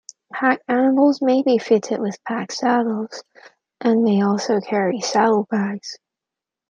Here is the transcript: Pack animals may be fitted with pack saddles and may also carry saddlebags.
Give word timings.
Pack 0.33 0.61
animals 0.67 1.21
may 1.21 1.43
be 1.43 1.59
fitted 1.59 2.01
with 2.01 2.17
pack 2.23 2.51
saddles 2.51 3.23
and 3.79 4.01
may 4.01 4.23
also 4.23 4.59
carry 4.59 4.99
saddlebags. 4.99 5.99